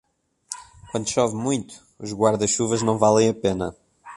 [0.89, 3.75] Quando chove muito, os guarda-chuvas não valem a pena.